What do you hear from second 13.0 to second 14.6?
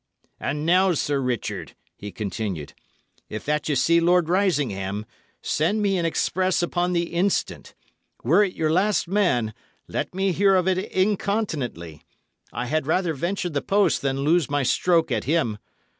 venture the post than lose